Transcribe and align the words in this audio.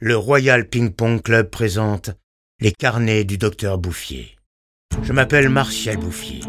le 0.00 0.16
Royal 0.16 0.68
Ping 0.68 0.90
Pong 0.90 1.20
Club 1.20 1.50
présente 1.50 2.10
les 2.60 2.70
carnets 2.70 3.24
du 3.24 3.36
docteur 3.36 3.78
Bouffier. 3.78 4.36
Je 5.02 5.12
m'appelle 5.12 5.48
Martial 5.48 5.96
Bouffier. 5.96 6.40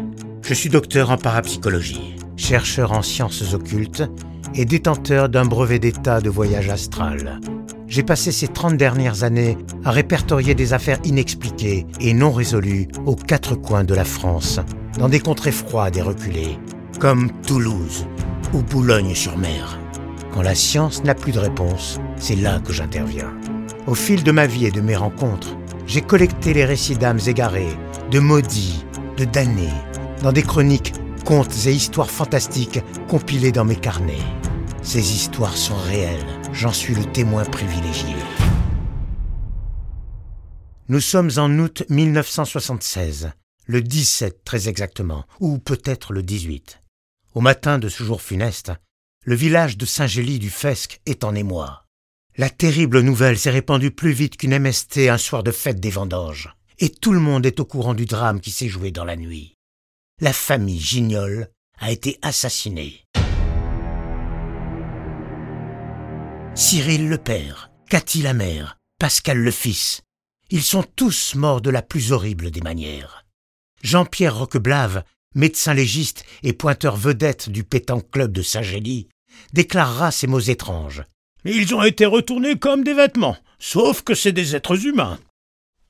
Je 0.42 0.54
suis 0.54 0.70
docteur 0.70 1.10
en 1.10 1.16
parapsychologie, 1.16 2.14
chercheur 2.36 2.92
en 2.92 3.02
sciences 3.02 3.52
occultes 3.52 4.04
et 4.54 4.64
détenteur 4.64 5.28
d'un 5.28 5.44
brevet 5.44 5.80
d'état 5.80 6.20
de 6.20 6.30
voyage 6.30 6.68
astral. 6.68 7.40
J'ai 7.88 8.04
passé 8.04 8.30
ces 8.30 8.46
30 8.46 8.76
dernières 8.76 9.24
années 9.24 9.58
à 9.84 9.90
répertorier 9.90 10.54
des 10.54 10.72
affaires 10.72 11.00
inexpliquées 11.02 11.86
et 12.00 12.14
non 12.14 12.30
résolues 12.30 12.86
aux 13.04 13.16
quatre 13.16 13.56
coins 13.56 13.84
de 13.84 13.94
la 13.94 14.04
France, 14.04 14.60
dans 14.96 15.08
des 15.08 15.20
contrées 15.20 15.50
froides 15.50 15.96
et 15.96 16.02
reculées, 16.02 16.56
comme 17.00 17.32
Toulouse 17.42 18.06
ou 18.52 18.62
Boulogne-sur-Mer. 18.62 19.80
Quand 20.32 20.42
la 20.42 20.54
science 20.54 21.02
n'a 21.02 21.14
plus 21.14 21.32
de 21.32 21.40
réponse, 21.40 21.98
c'est 22.16 22.36
là 22.36 22.60
que 22.60 22.72
j'interviens. 22.72 23.34
Au 23.86 23.94
fil 23.94 24.22
de 24.22 24.30
ma 24.30 24.46
vie 24.46 24.66
et 24.66 24.70
de 24.70 24.80
mes 24.80 24.94
rencontres, 24.94 25.56
j'ai 25.86 26.02
collecté 26.02 26.54
les 26.54 26.64
récits 26.64 26.96
d'âmes 26.96 27.18
égarées, 27.26 27.76
de 28.12 28.20
maudits, 28.20 28.84
de 29.16 29.24
damnés, 29.24 29.68
dans 30.22 30.32
des 30.32 30.42
chroniques, 30.42 30.92
contes 31.24 31.66
et 31.66 31.72
histoires 31.72 32.10
fantastiques 32.10 32.80
compilées 33.08 33.50
dans 33.50 33.64
mes 33.64 33.76
carnets. 33.76 34.22
Ces 34.82 35.00
histoires 35.00 35.56
sont 35.56 35.76
réelles, 35.76 36.24
j'en 36.52 36.72
suis 36.72 36.94
le 36.94 37.04
témoin 37.04 37.44
privilégié. 37.44 38.14
Nous 40.88 41.00
sommes 41.00 41.30
en 41.38 41.50
août 41.58 41.84
1976, 41.88 43.32
le 43.66 43.82
17 43.82 44.44
très 44.44 44.68
exactement, 44.68 45.24
ou 45.40 45.58
peut-être 45.58 46.12
le 46.12 46.22
18. 46.22 46.80
Au 47.34 47.40
matin 47.40 47.78
de 47.78 47.88
ce 47.88 48.02
jour 48.02 48.22
funeste, 48.22 48.72
le 49.26 49.34
village 49.34 49.76
de 49.76 49.84
Saint-Gély 49.84 50.38
du 50.38 50.48
Fesque 50.48 51.00
est 51.04 51.24
en 51.24 51.34
émoi. 51.34 51.84
La 52.36 52.48
terrible 52.48 53.00
nouvelle 53.00 53.38
s'est 53.38 53.50
répandue 53.50 53.90
plus 53.90 54.12
vite 54.12 54.38
qu'une 54.38 54.58
MST 54.58 55.10
un 55.10 55.18
soir 55.18 55.42
de 55.42 55.50
fête 55.50 55.78
des 55.78 55.90
vendanges, 55.90 56.54
et 56.78 56.88
tout 56.88 57.12
le 57.12 57.20
monde 57.20 57.44
est 57.44 57.60
au 57.60 57.66
courant 57.66 57.92
du 57.92 58.06
drame 58.06 58.40
qui 58.40 58.50
s'est 58.50 58.68
joué 58.68 58.92
dans 58.92 59.04
la 59.04 59.16
nuit. 59.16 59.56
La 60.20 60.32
famille 60.32 60.80
Gignol 60.80 61.48
a 61.78 61.90
été 61.90 62.18
assassinée. 62.22 63.04
Cyril 66.54 67.08
le 67.08 67.18
père, 67.18 67.70
Cathy 67.90 68.22
la 68.22 68.32
mère, 68.32 68.78
Pascal 68.98 69.38
le 69.38 69.50
fils, 69.50 70.02
ils 70.48 70.62
sont 70.62 70.84
tous 70.96 71.34
morts 71.34 71.60
de 71.60 71.70
la 71.70 71.82
plus 71.82 72.12
horrible 72.12 72.50
des 72.50 72.60
manières. 72.62 73.26
Jean-Pierre 73.82 74.36
Roqueblave, 74.36 75.04
médecin 75.34 75.74
légiste 75.74 76.24
et 76.42 76.52
pointeur 76.52 76.96
vedette 76.96 77.50
du 77.50 77.64
pétanque 77.64 78.10
club 78.10 78.32
de 78.32 78.42
Saint-Gély, 78.42 79.08
déclarera 79.52 80.10
ces 80.10 80.26
mots 80.26 80.40
étranges. 80.40 81.04
Ils 81.44 81.74
ont 81.74 81.82
été 81.82 82.04
retournés 82.06 82.58
comme 82.58 82.84
des 82.84 82.94
vêtements, 82.94 83.36
sauf 83.58 84.02
que 84.02 84.14
c'est 84.14 84.32
des 84.32 84.56
êtres 84.56 84.86
humains. 84.86 85.18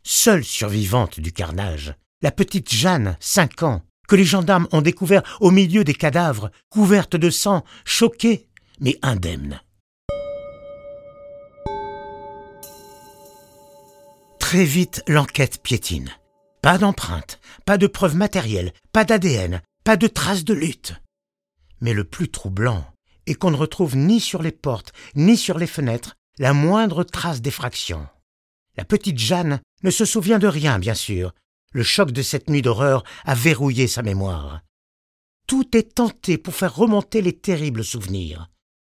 Seule 0.02 0.44
survivante 0.44 1.20
du 1.20 1.32
carnage, 1.32 1.94
la 2.22 2.30
petite 2.30 2.72
Jeanne, 2.72 3.16
cinq 3.20 3.62
ans, 3.62 3.82
que 4.08 4.16
les 4.16 4.24
gendarmes 4.24 4.68
ont 4.72 4.82
découvert 4.82 5.22
au 5.40 5.50
milieu 5.50 5.84
des 5.84 5.94
cadavres, 5.94 6.50
couverte 6.68 7.16
de 7.16 7.30
sang, 7.30 7.64
choquée, 7.84 8.48
mais 8.80 8.98
indemne. 9.02 9.60
Très 14.38 14.64
vite, 14.64 15.04
l'enquête 15.06 15.62
piétine. 15.62 16.10
Pas 16.62 16.78
d'empreinte, 16.78 17.40
pas 17.64 17.78
de 17.78 17.86
preuves 17.86 18.16
matérielles, 18.16 18.72
pas 18.92 19.04
d'ADN, 19.04 19.62
pas 19.84 19.96
de 19.96 20.06
traces 20.06 20.44
de 20.44 20.54
lutte. 20.54 20.94
Mais 21.80 21.94
le 21.94 22.04
plus 22.04 22.30
troublant 22.30 22.86
est 23.26 23.34
qu'on 23.34 23.50
ne 23.50 23.56
retrouve 23.56 23.96
ni 23.96 24.20
sur 24.20 24.42
les 24.42 24.52
portes, 24.52 24.92
ni 25.14 25.36
sur 25.36 25.58
les 25.58 25.66
fenêtres, 25.66 26.16
la 26.38 26.52
moindre 26.52 27.04
trace 27.04 27.40
d'effraction. 27.40 28.06
La 28.76 28.84
petite 28.84 29.18
Jeanne 29.18 29.60
ne 29.82 29.90
se 29.90 30.04
souvient 30.04 30.38
de 30.38 30.46
rien, 30.46 30.78
bien 30.78 30.94
sûr. 30.94 31.32
Le 31.72 31.82
choc 31.82 32.12
de 32.12 32.22
cette 32.22 32.50
nuit 32.50 32.62
d'horreur 32.62 33.04
a 33.24 33.34
verrouillé 33.34 33.86
sa 33.86 34.02
mémoire. 34.02 34.60
Tout 35.46 35.76
est 35.76 35.94
tenté 35.94 36.38
pour 36.38 36.54
faire 36.54 36.74
remonter 36.74 37.22
les 37.22 37.36
terribles 37.36 37.84
souvenirs. 37.84 38.50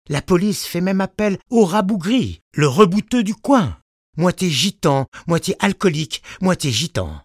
La 0.09 0.23
police 0.23 0.67
fait 0.67 0.81
même 0.81 1.01
appel 1.01 1.39
au 1.51 1.65
rabougri, 1.65 2.41
le 2.55 2.69
rebouteux 2.69 3.23
du 3.23 3.34
coin 3.34 3.77
moitié 4.17 4.51
gitan, 4.51 5.07
moitié 5.27 5.57
alcoolique, 5.59 6.23
moitié 6.41 6.71
gitan. 6.71 7.23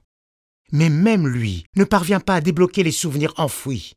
Mais 0.75 0.89
même 0.89 1.25
lui 1.25 1.67
ne 1.77 1.85
parvient 1.85 2.19
pas 2.19 2.35
à 2.35 2.41
débloquer 2.41 2.83
les 2.83 2.91
souvenirs 2.91 3.33
enfouis. 3.37 3.93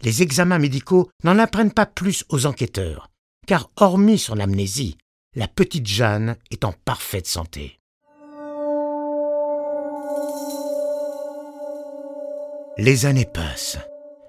Les 0.00 0.22
examens 0.22 0.58
médicaux 0.58 1.10
n'en 1.22 1.38
apprennent 1.38 1.70
pas 1.70 1.84
plus 1.84 2.24
aux 2.30 2.46
enquêteurs, 2.46 3.10
car 3.46 3.70
hormis 3.76 4.18
son 4.18 4.40
amnésie, 4.40 4.96
la 5.34 5.48
petite 5.48 5.86
Jeanne 5.86 6.36
est 6.50 6.64
en 6.64 6.72
parfaite 6.86 7.26
santé. 7.26 7.78
Les 12.78 13.04
années 13.04 13.26
passent. 13.26 13.76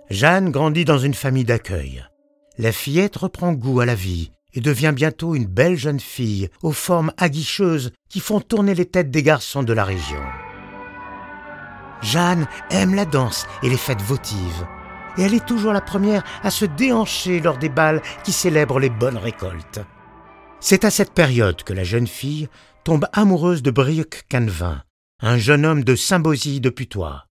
Jeanne 0.09 0.51
grandit 0.51 0.84
dans 0.84 1.00
une 1.00 1.13
famille 1.13 1.45
d'accueil. 1.45 2.03
La 2.57 2.73
fillette 2.73 3.16
reprend 3.16 3.53
goût 3.53 3.79
à 3.79 3.85
la 3.85 3.95
vie 3.95 4.31
et 4.53 4.59
devient 4.59 4.91
bientôt 4.94 5.34
une 5.34 5.47
belle 5.47 5.78
jeune 5.78 6.01
fille 6.01 6.50
aux 6.61 6.73
formes 6.73 7.13
aguicheuses 7.16 7.94
qui 8.09 8.19
font 8.19 8.41
tourner 8.41 8.75
les 8.75 8.85
têtes 8.85 9.11
des 9.11 9.23
garçons 9.23 9.63
de 9.63 9.72
la 9.72 9.85
région. 9.85 10.19
Jeanne 12.01 12.47
aime 12.69 12.95
la 12.95 13.06
danse 13.06 13.47
et 13.63 13.69
les 13.69 13.78
fêtes 13.78 14.01
votives, 14.01 14.66
et 15.17 15.23
elle 15.23 15.33
est 15.33 15.45
toujours 15.45 15.73
la 15.73 15.81
première 15.81 16.23
à 16.44 16.51
se 16.51 16.66
déhancher 16.66 17.39
lors 17.39 17.57
des 17.57 17.69
bals 17.69 18.01
qui 18.23 18.31
célèbrent 18.31 18.79
les 18.79 18.89
bonnes 18.89 19.17
récoltes. 19.17 19.79
C'est 20.59 20.85
à 20.85 20.91
cette 20.91 21.13
période 21.13 21.63
que 21.63 21.73
la 21.73 21.84
jeune 21.84 22.07
fille 22.07 22.47
tombe 22.84 23.05
amoureuse 23.13 23.61
de 23.61 23.72
Brieuc 23.72 24.23
Canevin, 24.29 24.81
un 25.22 25.38
jeune 25.38 25.66
homme 25.66 25.84
de 25.84 25.95
Saint-Bosy 25.95 26.59
de 26.59 26.69
Putois. 26.69 27.25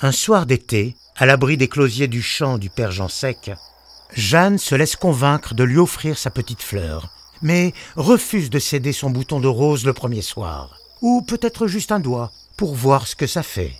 Un 0.00 0.12
soir 0.12 0.46
d'été, 0.46 0.96
à 1.16 1.26
l'abri 1.26 1.56
des 1.56 1.68
closiers 1.68 2.08
du 2.08 2.22
champ 2.22 2.58
du 2.58 2.70
père 2.70 2.90
Jean 2.90 3.08
Sec, 3.08 3.50
Jeanne 4.14 4.58
se 4.58 4.74
laisse 4.74 4.96
convaincre 4.96 5.54
de 5.54 5.64
lui 5.64 5.78
offrir 5.78 6.18
sa 6.18 6.30
petite 6.30 6.62
fleur, 6.62 7.10
mais 7.42 7.72
refuse 7.96 8.50
de 8.50 8.58
céder 8.58 8.92
son 8.92 9.10
bouton 9.10 9.40
de 9.40 9.48
rose 9.48 9.84
le 9.84 9.92
premier 9.92 10.22
soir, 10.22 10.76
ou 11.02 11.22
peut-être 11.22 11.66
juste 11.66 11.92
un 11.92 12.00
doigt, 12.00 12.32
pour 12.60 12.74
voir 12.74 13.06
ce 13.06 13.16
que 13.16 13.26
ça 13.26 13.42
fait. 13.42 13.72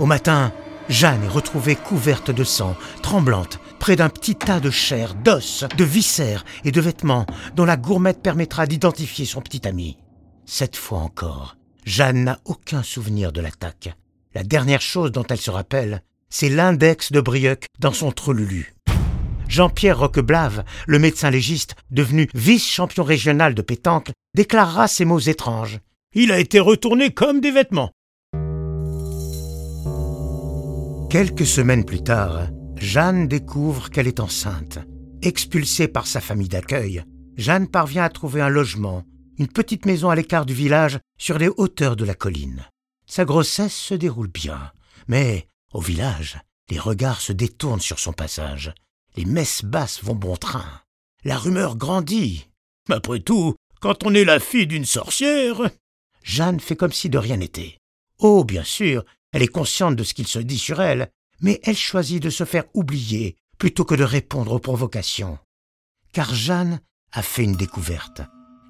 Au 0.00 0.06
matin, 0.06 0.50
Jeanne 0.88 1.22
est 1.24 1.28
retrouvée 1.28 1.76
couverte 1.76 2.30
de 2.30 2.42
sang, 2.42 2.74
tremblante, 3.02 3.60
près 3.78 3.96
d'un 3.96 4.08
petit 4.08 4.34
tas 4.34 4.60
de 4.60 4.70
chair, 4.70 5.14
d'os, 5.14 5.66
de 5.76 5.84
viscères 5.84 6.42
et 6.64 6.70
de 6.70 6.80
vêtements 6.80 7.26
dont 7.54 7.66
la 7.66 7.76
gourmette 7.76 8.22
permettra 8.22 8.66
d'identifier 8.66 9.26
son 9.26 9.42
petit 9.42 9.68
ami. 9.68 9.98
Cette 10.46 10.74
fois 10.74 11.00
encore, 11.00 11.58
Jeanne 11.84 12.24
n'a 12.24 12.40
aucun 12.46 12.82
souvenir 12.82 13.30
de 13.30 13.42
l'attaque. 13.42 13.94
La 14.34 14.42
dernière 14.42 14.80
chose 14.80 15.12
dont 15.12 15.26
elle 15.28 15.38
se 15.38 15.50
rappelle, 15.50 16.02
c'est 16.30 16.48
l'index 16.48 17.12
de 17.12 17.20
Brieuc 17.20 17.66
dans 17.78 17.92
son 17.92 18.10
trolulu. 18.10 18.74
Jean-Pierre 19.48 19.98
Roqueblave, 19.98 20.64
le 20.86 20.98
médecin 20.98 21.28
légiste, 21.28 21.74
devenu 21.90 22.30
vice-champion 22.32 23.04
régional 23.04 23.54
de 23.54 23.60
pétanque, 23.60 24.12
déclarera 24.34 24.88
ces 24.88 25.04
mots 25.04 25.18
étranges. 25.18 25.78
Il 26.14 26.30
a 26.30 26.38
été 26.38 26.60
retourné 26.60 27.10
comme 27.10 27.40
des 27.40 27.50
vêtements. 27.50 27.90
Quelques 31.08 31.46
semaines 31.46 31.86
plus 31.86 32.02
tard, 32.02 32.48
Jeanne 32.76 33.28
découvre 33.28 33.88
qu'elle 33.88 34.08
est 34.08 34.20
enceinte. 34.20 34.78
Expulsée 35.22 35.88
par 35.88 36.06
sa 36.06 36.20
famille 36.20 36.48
d'accueil, 36.48 37.02
Jeanne 37.36 37.66
parvient 37.66 38.04
à 38.04 38.10
trouver 38.10 38.42
un 38.42 38.50
logement, 38.50 39.04
une 39.38 39.48
petite 39.48 39.86
maison 39.86 40.10
à 40.10 40.14
l'écart 40.14 40.44
du 40.44 40.52
village, 40.52 40.98
sur 41.18 41.38
les 41.38 41.48
hauteurs 41.48 41.96
de 41.96 42.04
la 42.04 42.14
colline. 42.14 42.66
Sa 43.06 43.24
grossesse 43.24 43.74
se 43.74 43.94
déroule 43.94 44.28
bien, 44.28 44.72
mais 45.08 45.46
au 45.72 45.80
village, 45.80 46.38
les 46.70 46.78
regards 46.78 47.22
se 47.22 47.32
détournent 47.32 47.80
sur 47.80 47.98
son 47.98 48.12
passage. 48.12 48.74
Les 49.16 49.24
messes 49.24 49.64
basses 49.64 50.02
vont 50.04 50.14
bon 50.14 50.36
train. 50.36 50.82
La 51.24 51.38
rumeur 51.38 51.76
grandit. 51.76 52.48
Après 52.90 53.20
tout, 53.20 53.54
quand 53.80 54.04
on 54.04 54.14
est 54.14 54.24
la 54.24 54.40
fille 54.40 54.66
d'une 54.66 54.84
sorcière. 54.84 55.70
Jeanne 56.22 56.60
fait 56.60 56.76
comme 56.76 56.92
si 56.92 57.08
de 57.08 57.18
rien 57.18 57.36
n'était. 57.36 57.78
Oh, 58.18 58.44
bien 58.44 58.64
sûr, 58.64 59.04
elle 59.32 59.42
est 59.42 59.48
consciente 59.48 59.96
de 59.96 60.04
ce 60.04 60.14
qu'il 60.14 60.26
se 60.26 60.38
dit 60.38 60.58
sur 60.58 60.80
elle, 60.80 61.10
mais 61.40 61.60
elle 61.64 61.76
choisit 61.76 62.22
de 62.22 62.30
se 62.30 62.44
faire 62.44 62.64
oublier 62.74 63.36
plutôt 63.58 63.84
que 63.84 63.94
de 63.94 64.04
répondre 64.04 64.52
aux 64.52 64.58
provocations. 64.58 65.38
Car 66.12 66.34
Jeanne 66.34 66.80
a 67.12 67.22
fait 67.22 67.44
une 67.44 67.56
découverte 67.56 68.22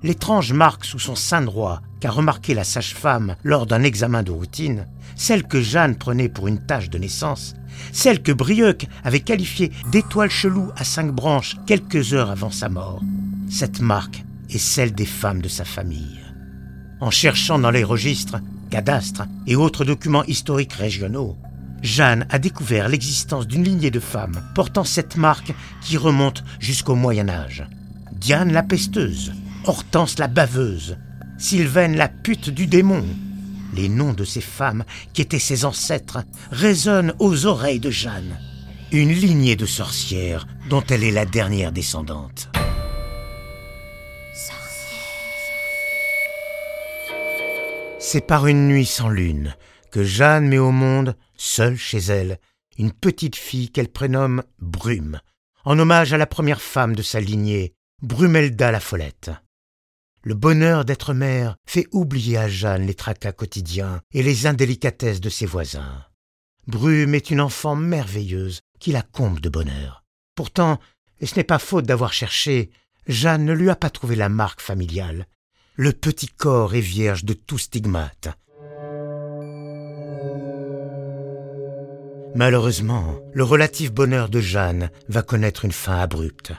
l'étrange 0.02 0.52
marque 0.52 0.84
sous 0.84 0.99
son 0.99 1.14
sein 1.14 1.43
droit 1.43 1.81
qu'a 2.00 2.10
remarqué 2.10 2.54
la 2.54 2.64
sage-femme 2.64 3.37
lors 3.44 3.66
d'un 3.66 3.82
examen 3.82 4.22
de 4.22 4.32
routine, 4.32 4.88
celle 5.16 5.44
que 5.46 5.60
Jeanne 5.60 5.96
prenait 5.96 6.28
pour 6.28 6.49
une 6.49 6.64
tache 6.64 6.90
de 6.90 6.99
naissance, 6.99 7.54
celle 7.93 8.22
que 8.22 8.32
Brieuc 8.32 8.87
avait 9.04 9.20
qualifiée 9.20 9.70
d'étoile 9.90 10.31
chelou 10.31 10.70
à 10.76 10.84
cinq 10.84 11.12
branches 11.12 11.56
quelques 11.66 12.14
heures 12.14 12.31
avant 12.31 12.50
sa 12.50 12.69
mort, 12.69 13.00
cette 13.49 13.81
marque 13.81 14.25
est 14.50 14.58
celle 14.58 14.93
des 14.93 15.06
femmes 15.06 15.43
de 15.43 15.49
sa 15.49 15.64
famille. 15.64 16.21
En 17.02 17.10
cherchant 17.10 17.58
dans 17.58 17.72
les 17.72 17.82
registres, 17.82 18.37
cadastres 18.70 19.25
et 19.49 19.56
autres 19.56 19.84
documents 19.84 20.22
historiques 20.22 20.75
régionaux, 20.75 21.37
Jeanne 21.82 22.28
a 22.31 22.38
découvert 22.38 22.88
l'existence 22.88 23.49
d'une 23.49 23.64
lignée 23.64 23.90
de 23.90 23.99
femmes 23.99 24.40
portant 24.54 24.84
cette 24.84 25.16
marque 25.16 25.52
qui 25.81 25.96
remonte 25.96 26.44
jusqu'au 26.60 26.94
Moyen 26.94 27.28
Âge. 27.28 27.66
Diane 28.12 28.52
la 28.52 28.62
pesteuse, 28.62 29.32
Hortense 29.64 30.20
la 30.20 30.28
baveuse, 30.28 30.96
Sylvaine 31.38 31.96
la 31.96 32.06
pute 32.06 32.50
du 32.50 32.69
démon. 32.69 33.04
Les 33.75 33.88
noms 33.88 34.12
de 34.12 34.22
ces 34.22 34.40
femmes, 34.40 34.84
qui 35.12 35.22
étaient 35.22 35.40
ses 35.40 35.64
ancêtres, 35.64 36.22
résonnent 36.52 37.14
aux 37.19 37.46
oreilles 37.46 37.81
de 37.81 37.90
Jeanne. 37.90 38.38
Une 38.93 39.10
lignée 39.10 39.56
de 39.56 39.66
sorcières 39.66 40.46
dont 40.70 40.84
elle 40.88 41.02
est 41.02 41.10
la 41.10 41.26
dernière 41.26 41.72
descendante. 41.72 42.49
C'est 48.12 48.20
par 48.20 48.47
une 48.47 48.69
nuit 48.69 48.85
sans 48.85 49.09
lune 49.09 49.56
que 49.91 50.05
Jeanne 50.05 50.47
met 50.47 50.59
au 50.59 50.70
monde, 50.70 51.17
seule 51.35 51.79
chez 51.79 51.97
elle, 51.97 52.38
une 52.76 52.93
petite 52.93 53.37
fille 53.37 53.70
qu'elle 53.70 53.88
prénomme 53.88 54.43
Brume, 54.59 55.19
en 55.64 55.79
hommage 55.79 56.12
à 56.12 56.19
la 56.19 56.26
première 56.26 56.61
femme 56.61 56.94
de 56.94 57.00
sa 57.00 57.20
lignée, 57.20 57.73
Brumelda 58.03 58.70
la 58.70 58.81
Follette. 58.81 59.31
Le 60.25 60.35
bonheur 60.35 60.85
d'être 60.85 61.14
mère 61.14 61.56
fait 61.67 61.87
oublier 61.91 62.37
à 62.37 62.50
Jeanne 62.50 62.87
les 62.87 62.93
tracas 62.93 63.32
quotidiens 63.32 64.03
et 64.12 64.23
les 64.23 64.47
indélicatesses 64.47 65.23
de 65.23 65.31
ses 65.31 65.47
voisins. 65.47 66.05
Brume 66.67 67.14
est 67.14 67.31
une 67.31 67.41
enfant 67.41 67.76
merveilleuse 67.76 68.61
qui 68.79 68.93
la 68.93 69.00
comble 69.00 69.41
de 69.41 69.49
bonheur. 69.49 70.05
Pourtant, 70.35 70.79
et 71.19 71.25
ce 71.25 71.37
n'est 71.37 71.44
pas 71.44 71.59
faute 71.59 71.87
d'avoir 71.87 72.12
cherché, 72.12 72.73
Jeanne 73.06 73.47
ne 73.47 73.55
lui 73.55 73.70
a 73.70 73.75
pas 73.75 73.88
trouvé 73.88 74.17
la 74.17 74.29
marque 74.29 74.61
familiale. 74.61 75.26
Le 75.74 75.94
petit 75.94 76.28
corps 76.28 76.74
est 76.74 76.80
vierge 76.80 77.24
de 77.24 77.32
tout 77.32 77.56
stigmate. 77.56 78.28
Malheureusement, 82.34 83.19
le 83.32 83.42
relatif 83.42 83.90
bonheur 83.90 84.28
de 84.28 84.40
Jeanne 84.40 84.90
va 85.08 85.22
connaître 85.22 85.64
une 85.64 85.72
fin 85.72 85.98
abrupte. 85.98 86.52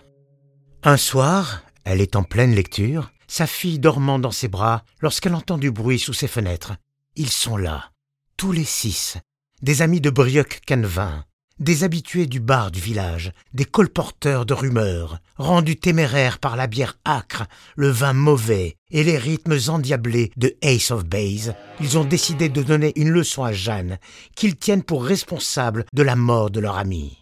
Un 0.81 0.97
soir, 0.97 1.61
elle 1.83 2.01
est 2.01 2.15
en 2.15 2.23
pleine 2.23 2.55
lecture, 2.55 3.11
sa 3.27 3.45
fille 3.45 3.77
dormant 3.77 4.17
dans 4.17 4.31
ses 4.31 4.47
bras 4.47 4.83
lorsqu'elle 4.99 5.35
entend 5.35 5.59
du 5.59 5.69
bruit 5.69 5.99
sous 5.99 6.13
ses 6.13 6.27
fenêtres. 6.27 6.73
Ils 7.15 7.29
sont 7.29 7.57
là, 7.57 7.91
tous 8.35 8.51
les 8.51 8.65
six, 8.65 9.17
des 9.61 9.83
amis 9.83 10.01
de 10.01 10.09
Brioc 10.09 10.61
Canevin, 10.65 11.23
des 11.59 11.83
habitués 11.83 12.25
du 12.25 12.39
bar 12.39 12.71
du 12.71 12.79
village, 12.79 13.31
des 13.53 13.65
colporteurs 13.65 14.45
de 14.45 14.53
rumeurs, 14.53 15.19
rendus 15.37 15.77
téméraires 15.77 16.39
par 16.39 16.55
la 16.55 16.67
bière 16.67 16.97
âcre, 17.05 17.43
le 17.75 17.89
vin 17.89 18.13
mauvais 18.13 18.77
et 18.91 19.03
les 19.03 19.17
rythmes 19.17 19.57
endiablés 19.67 20.31
de 20.37 20.55
Ace 20.61 20.91
of 20.91 21.05
Base, 21.05 21.53
ils 21.79 21.97
ont 21.97 22.03
décidé 22.03 22.49
de 22.49 22.63
donner 22.63 22.93
une 22.95 23.09
leçon 23.09 23.43
à 23.43 23.53
Jeanne, 23.53 23.97
qu'ils 24.35 24.55
tiennent 24.55 24.83
pour 24.83 25.05
responsable 25.05 25.85
de 25.93 26.03
la 26.03 26.15
mort 26.15 26.49
de 26.49 26.59
leur 26.59 26.77
ami. 26.77 27.17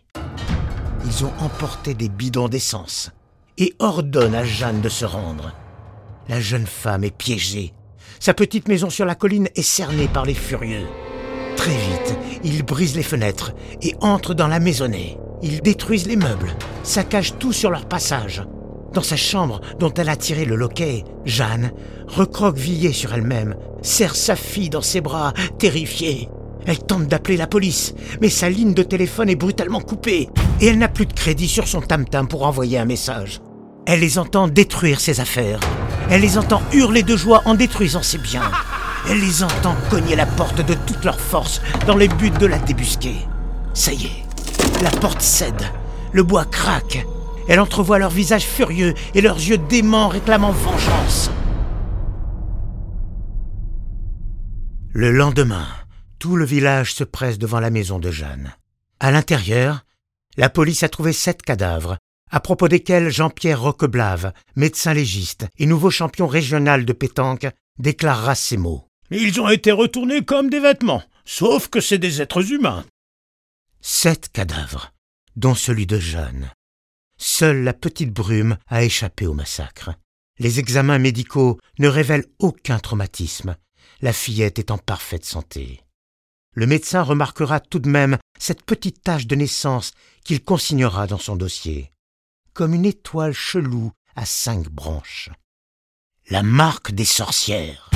Ils 1.06 1.26
ont 1.26 1.34
emporté 1.40 1.94
des 1.94 2.10
bidons 2.10 2.48
d'essence 2.48 3.12
et 3.58 3.76
ordonnent 3.80 4.36
à 4.36 4.46
Jeanne 4.46 4.82
de 4.82 4.90
se 4.90 5.06
rendre. 5.06 5.54
La 6.30 6.40
jeune 6.40 6.68
femme 6.68 7.04
est 7.04 7.16
piégée. 7.16 7.74
Sa 8.20 8.34
petite 8.34 8.68
maison 8.68 8.90
sur 8.90 9.06
la 9.06 9.16
colline 9.16 9.50
est 9.56 9.62
cernée 9.62 10.08
par 10.08 10.26
les 10.26 10.36
furieux. 10.36 10.88
Très 11.62 11.78
vite, 11.78 12.18
ils 12.44 12.64
brisent 12.64 12.96
les 12.96 13.04
fenêtres 13.04 13.54
et 13.84 13.94
entrent 14.02 14.34
dans 14.34 14.48
la 14.48 14.60
maisonnée. 14.60 15.20
Ils 15.44 15.62
détruisent 15.62 16.08
les 16.08 16.16
meubles, 16.16 16.56
saccagent 16.82 17.38
tout 17.38 17.54
sur 17.54 17.70
leur 17.70 17.86
passage. 17.86 18.42
Dans 18.96 19.04
sa 19.04 19.16
chambre 19.16 19.62
dont 19.78 19.94
elle 19.94 20.10
a 20.10 20.16
tiré 20.16 20.46
le 20.46 20.56
loquet, 20.56 21.04
Jeanne, 21.24 21.72
recroquevillée 22.08 22.94
sur 22.94 23.14
elle-même, 23.14 23.56
serre 23.84 24.16
sa 24.16 24.36
fille 24.36 24.72
dans 24.72 24.82
ses 24.82 25.02
bras, 25.02 25.34
terrifiée. 25.60 26.30
Elle 26.66 26.80
tente 26.80 27.06
d'appeler 27.06 27.38
la 27.38 27.46
police, 27.46 27.94
mais 28.22 28.30
sa 28.30 28.50
ligne 28.50 28.74
de 28.74 28.82
téléphone 28.82 29.30
est 29.30 29.36
brutalement 29.36 29.82
coupée 29.82 30.30
et 30.62 30.66
elle 30.66 30.80
n'a 30.80 30.88
plus 30.88 31.06
de 31.06 31.14
crédit 31.14 31.48
sur 31.48 31.68
son 31.68 31.82
tam-tam 31.82 32.28
pour 32.28 32.48
envoyer 32.48 32.80
un 32.80 32.86
message. 32.86 33.40
Elle 33.86 34.00
les 34.00 34.18
entend 34.18 34.48
détruire 34.48 35.00
ses 35.00 35.20
affaires. 35.20 35.60
Elle 36.10 36.22
les 36.22 36.40
entend 36.40 36.64
hurler 36.74 37.04
de 37.04 37.16
joie 37.16 37.44
en 37.46 37.54
détruisant 37.54 38.02
ses 38.02 38.18
biens. 38.18 38.50
Elle 39.10 39.20
les 39.20 39.44
entend 39.44 39.76
cogner 39.90 40.16
la 40.16 40.26
porte 40.26 40.66
de 40.66 40.74
toute 40.74 41.04
leur 41.04 41.20
force 41.20 41.62
dans 41.88 41.96
le 41.96 42.08
but 42.08 42.38
de 42.38 42.46
la 42.46 42.60
débusquer. 42.60 43.16
Ça 43.74 43.92
y 43.94 44.06
est, 44.06 44.84
la 44.84 44.92
porte 44.92 45.22
cède, 45.22 45.72
le 46.14 46.24
bois 46.24 46.46
craque. 46.46 47.06
Elle 47.48 47.60
entrevoit 47.60 48.00
leurs 48.00 48.12
visages 48.12 48.46
furieux 48.46 48.94
et 49.16 49.22
leurs 49.22 49.38
yeux 49.38 49.58
déments 49.58 50.08
réclamant 50.08 50.52
vengeance. 50.52 51.32
Le 54.94 55.12
lendemain, 55.12 55.68
tout 56.20 56.36
le 56.36 56.46
village 56.46 56.94
se 56.94 57.04
presse 57.04 57.40
devant 57.40 57.60
la 57.60 57.70
maison 57.72 57.98
de 57.98 58.12
Jeanne. 58.12 58.54
À 59.00 59.10
l'intérieur, 59.12 59.86
la 60.38 60.50
police 60.50 60.84
a 60.84 60.90
trouvé 60.90 61.14
sept 61.14 61.42
cadavres, 61.42 61.98
à 62.30 62.40
propos 62.40 62.68
desquels 62.68 63.10
Jean-Pierre 63.10 63.62
Roqueblave, 63.62 64.32
médecin 64.56 64.94
légiste 64.94 65.48
et 65.58 65.66
nouveau 65.66 65.90
champion 65.90 66.28
régional 66.28 66.86
de 66.86 66.94
pétanque, 66.94 67.48
déclarera 67.80 68.36
ces 68.36 68.58
mots. 68.58 68.91
Ils 69.12 69.42
ont 69.42 69.50
été 69.50 69.74
retournés 69.74 70.24
comme 70.24 70.50
des 70.50 70.62
vêtements, 70.62 71.04
sauf 71.26 71.68
que 71.68 71.82
c'est 71.82 71.98
des 71.98 72.22
êtres 72.22 72.54
humains. 72.54 72.86
Sept 73.82 74.30
cadavres, 74.32 74.94
dont 75.36 75.54
celui 75.54 75.86
de 75.86 76.00
Jeanne. 76.00 76.52
Seule 77.18 77.64
la 77.64 77.74
petite 77.74 78.14
brume 78.14 78.58
a 78.68 78.84
échappé 78.84 79.28
au 79.28 79.34
massacre. 79.34 79.92
Les 80.40 80.60
examens 80.60 80.98
médicaux 80.98 81.60
ne 81.78 81.90
révèlent 81.90 82.26
aucun 82.40 82.80
traumatisme. 82.80 83.58
La 84.02 84.14
fillette 84.14 84.60
est 84.60 84.72
en 84.72 84.78
parfaite 84.78 85.26
santé. 85.26 85.82
Le 86.56 86.66
médecin 86.66 87.04
remarquera 87.04 87.60
tout 87.60 87.80
de 87.80 87.90
même 87.90 88.18
cette 88.40 88.64
petite 88.64 89.04
tache 89.04 89.28
de 89.28 89.36
naissance 89.36 89.92
qu'il 90.24 90.44
consignera 90.44 91.06
dans 91.06 91.20
son 91.20 91.36
dossier, 91.36 91.92
comme 92.54 92.74
une 92.74 92.86
étoile 92.86 93.34
chelou 93.34 93.92
à 94.16 94.26
cinq 94.26 94.70
branches. 94.70 95.30
La 96.30 96.44
marque 96.44 96.92
des 96.92 97.06
sorcières. 97.06 97.91